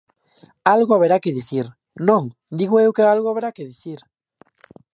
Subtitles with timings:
[0.75, 1.65] Algo haberá que dicir,
[2.07, 2.23] non,
[2.59, 3.99] digo eu que algo haberá que dicir.